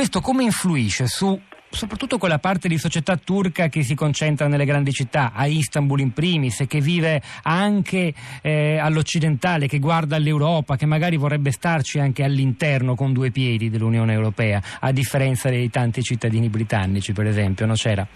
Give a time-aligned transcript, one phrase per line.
[0.00, 1.38] questo come influisce su
[1.68, 6.14] soprattutto quella parte di società turca che si concentra nelle grandi città, a Istanbul in
[6.14, 12.24] primis, e che vive anche eh, all'occidentale, che guarda all'Europa, che magari vorrebbe starci anche
[12.24, 17.74] all'interno con due piedi dell'Unione Europea, a differenza dei tanti cittadini britannici, per esempio, non
[17.74, 18.06] c'era?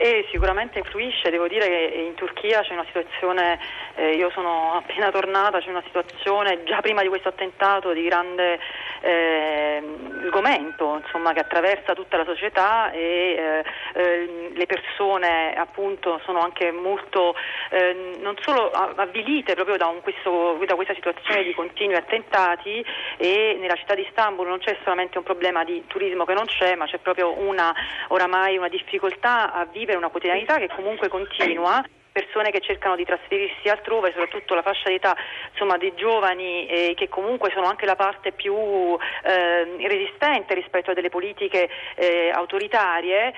[0.00, 3.58] E sicuramente influisce, devo dire che in Turchia c'è una situazione,
[3.96, 8.60] eh, io sono appena tornata, c'è una situazione già prima di questo attentato di grande
[9.00, 9.82] eh,
[10.28, 13.64] sgomento insomma, che attraversa tutta la società e eh,
[13.94, 17.34] eh le persone appunto sono anche molto
[17.70, 22.84] eh, non solo avvilite proprio da, un, questo, da, questa situazione di continui attentati
[23.16, 26.74] e nella città di Istanbul non c'è solamente un problema di turismo che non c'è
[26.74, 27.72] ma c'è proprio una,
[28.08, 31.82] oramai una difficoltà a vivere una quotidianità che comunque continua
[32.18, 35.16] persone che cercano di trasferirsi altrove, soprattutto la fascia d'età
[35.52, 40.94] insomma, dei giovani eh, che comunque sono anche la parte più eh, resistente rispetto a
[40.94, 43.34] delle politiche eh, autoritarie,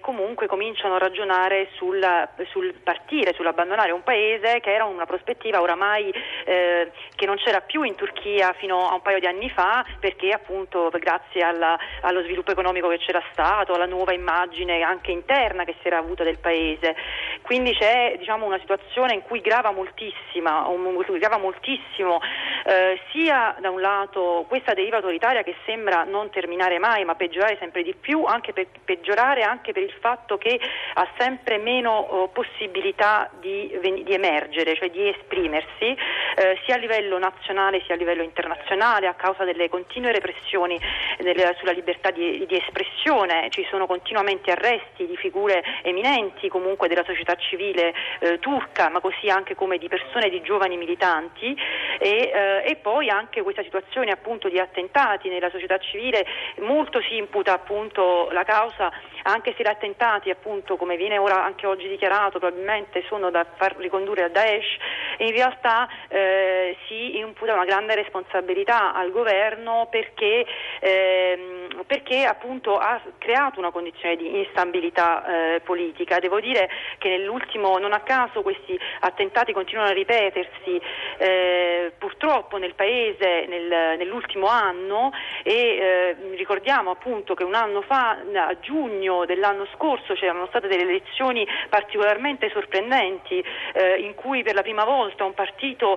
[0.00, 2.00] comunque cominciano a ragionare sul,
[2.50, 6.12] sul, partire, sull'abbandonare un paese che era una prospettiva oramai
[6.44, 10.30] eh, che non c'era più in Turchia fino a un paio di anni fa perché
[10.30, 15.76] appunto grazie alla, allo sviluppo economico che c'era stato, alla nuova immagine anche interna che
[15.80, 16.94] si era avuta del paese.
[17.50, 19.72] Quindi c'è diciamo, una situazione in cui grava
[21.18, 22.20] grava moltissimo
[22.64, 27.56] eh, sia da un lato questa deriva autoritaria che sembra non terminare mai ma peggiorare
[27.58, 30.58] sempre di più, anche per peggiorare anche per il fatto che
[30.94, 35.96] ha sempre meno oh, possibilità di, di, emergere, cioè di esprimersi,
[36.36, 40.78] eh, sia a livello nazionale sia a livello internazionale a causa delle continue repressioni
[41.18, 47.04] del, sulla libertà di, di espressione, ci sono continuamente arresti di figure eminenti comunque della
[47.04, 51.56] società civile eh, turca, ma così anche come di persone, di giovani militanti.
[51.98, 56.26] E, eh, e, poi anche questa situazione appunto di attentati nella società civile,
[56.58, 58.90] molto si imputa appunto la causa
[59.22, 63.76] anche se gli attentati appunto come viene ora anche oggi dichiarato probabilmente sono da far
[63.76, 64.76] ricondurre a Daesh,
[65.20, 70.46] in realtà eh, si imputa una grande responsabilità al governo perché,
[70.80, 76.18] ehm, perché appunto ha creato una condizione di instabilità eh, politica.
[76.18, 80.80] Devo dire che nell'ultimo, non a caso questi attentati continuano a ripetersi
[81.18, 88.18] eh, purtroppo nel paese nel, nell'ultimo anno e eh, ricordiamo appunto che un anno fa,
[88.34, 93.44] a giugno dell'anno scorso, c'erano state delle elezioni particolarmente sorprendenti
[93.74, 95.96] eh, in cui per la prima volta un partito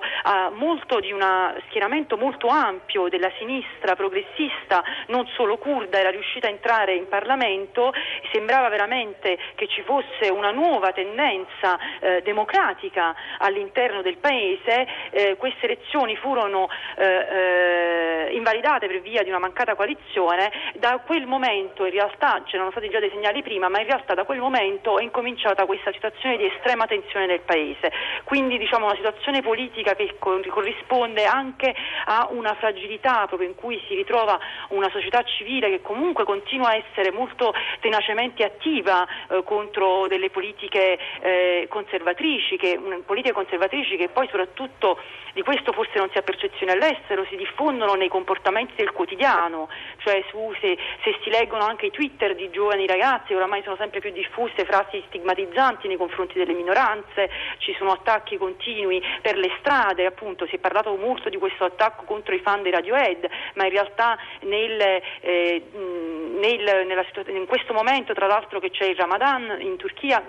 [0.52, 1.22] molto di un
[1.68, 7.92] schieramento molto ampio della sinistra progressista, non solo kurda, era riuscita a entrare in Parlamento,
[8.32, 15.66] sembrava veramente che ci fosse una nuova tendenza eh, democratica all'interno del Paese, eh, queste
[15.66, 21.92] elezioni furono eh, eh, invalidate per via di una mancata coalizione, da quel momento in
[21.92, 25.66] realtà c'erano stati già dei segnali prima, ma in realtà da quel momento è incominciata
[25.66, 27.92] questa situazione di estrema tensione nel Paese,
[28.24, 31.74] quindi diciamo una situazione politica che corrisponde anche
[32.06, 34.38] a una fragilità proprio in cui si ritrova
[34.68, 40.98] una società civile che comunque continua a essere molto tenacemente attiva eh, contro delle politiche
[41.20, 44.98] eh, conservatrici, che, politiche conservatrici che poi soprattutto
[45.34, 49.68] di questo forse non si ha percezione all'estero, si diffondono nei comportamenti del quotidiano,
[49.98, 53.98] cioè su, se, se, si leggono anche i Twitter di giovani ragazzi, oramai sono sempre
[53.98, 57.28] più diffuse frasi stigmatizzanti nei confronti delle minoranze,
[57.58, 58.83] ci sono attacchi continui
[59.22, 62.70] per le strade, appunto si è parlato molto di questo attacco contro i fan di
[62.70, 68.84] Radiohead, ma in realtà nel, eh, nel, nella, in questo momento tra l'altro che c'è
[68.84, 70.22] il Ramadan in Turchia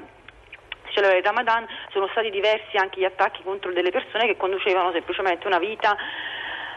[0.95, 5.45] celebra il Ramadan sono stati diversi anche gli attacchi contro delle persone che conducevano semplicemente
[5.45, 5.97] una vita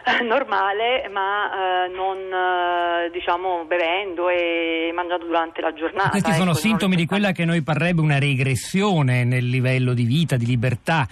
[0.08, 6.10] eh, normale ma eh, non eh, diciamo bevendo e mangiando durante la giornata.
[6.10, 10.36] Questi sono ecco, sintomi di quella che noi parrebbe una regressione nel livello di vita,
[10.36, 11.06] di libertà